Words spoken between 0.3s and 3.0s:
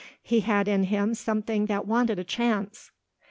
had in him something that wanted a chance.